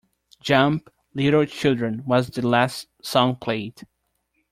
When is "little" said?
1.13-1.45